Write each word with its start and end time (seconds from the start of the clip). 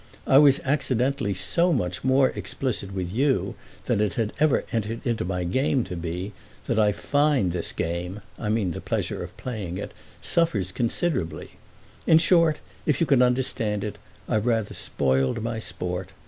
I 0.25 0.39
was 0.39 0.59
accidentally 0.65 1.35
so 1.35 1.71
much 1.71 2.03
more 2.03 2.29
explicit 2.29 2.91
with 2.91 3.13
you 3.13 3.53
than 3.85 4.01
it 4.01 4.15
had 4.15 4.33
ever 4.39 4.65
entered 4.71 5.05
into 5.05 5.23
my 5.23 5.43
game 5.43 5.83
to 5.83 5.95
be, 5.95 6.33
that 6.65 6.79
I 6.79 6.91
find 6.91 7.51
this 7.51 7.71
game—I 7.71 8.49
mean 8.49 8.71
the 8.71 8.81
pleasure 8.81 9.23
of 9.23 9.37
playing 9.37 9.77
it—suffers 9.77 10.71
considerably. 10.71 11.51
In 12.07 12.17
short, 12.17 12.57
if 12.87 12.99
you 12.99 13.05
can 13.05 13.21
understand 13.21 13.83
it, 13.83 13.99
I've 14.27 14.47
rather 14.47 14.73
spoiled 14.73 15.43
my 15.43 15.59
sport. 15.59 16.09